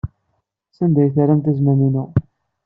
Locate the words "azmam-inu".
1.51-2.05